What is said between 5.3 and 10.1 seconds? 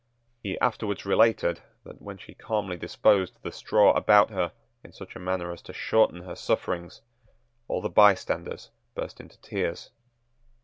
as to shorten her sufferings, all the bystanders burst into tears.